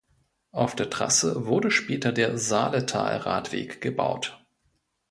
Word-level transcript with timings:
Auf 0.51 0.73
der 0.75 0.89
Trasse 0.89 1.45
wurde 1.45 1.69
später 1.69 2.11
der 2.11 2.35
Saaletal-Radweg 2.35 3.81
gebaut. 3.81 4.43